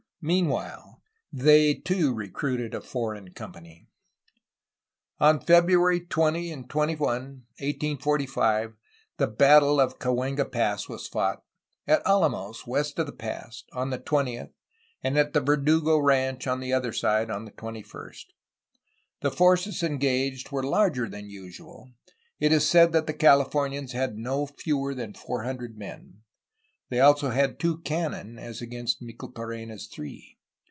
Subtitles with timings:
[0.23, 1.01] Meanwhile
[1.33, 3.87] they too recruited a foreign company!
[5.19, 7.01] On February 20 and 21,
[7.57, 8.75] 1845,
[9.17, 11.43] the battle of Cahuenga Pass was fought,—
[11.87, 14.51] at Alamos, west of the pass, on the 20th,
[15.01, 18.25] and at the Verdugo ranch, on the other side, on the 21st.
[19.21, 21.93] The forces engaged were larger than usual;
[22.39, 26.19] it is said that the Calif omians had no fewer than four hundred men.
[26.89, 30.37] They also had two cannon as against Micheltorena's^ three.